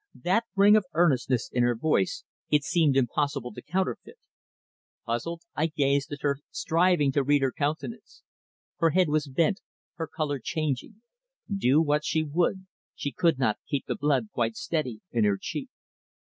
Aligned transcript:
That 0.19 0.45
ring 0.55 0.75
of 0.75 0.85
earnestness 0.95 1.47
in 1.53 1.61
her 1.61 1.75
voice 1.75 2.23
it 2.49 2.63
seemed 2.63 2.97
impossible 2.97 3.53
to 3.53 3.61
counterfeit. 3.61 4.17
Puzzled, 5.05 5.43
I 5.55 5.67
gazed 5.67 6.11
at 6.11 6.23
her, 6.23 6.39
striving 6.49 7.11
to 7.11 7.21
read 7.23 7.43
her 7.43 7.51
countenance. 7.51 8.23
Her 8.77 8.89
head 8.89 9.09
was 9.09 9.27
bent, 9.27 9.61
her 9.97 10.07
colour 10.07 10.39
changing; 10.43 11.03
do 11.55 11.79
what 11.83 12.03
she 12.03 12.23
would 12.23 12.65
she 12.95 13.11
could 13.11 13.37
not 13.37 13.59
keep 13.69 13.85
the 13.85 13.93
blood 13.93 14.29
quite 14.33 14.55
steady 14.55 15.01
in 15.11 15.23
her 15.23 15.37
cheek. 15.39 15.69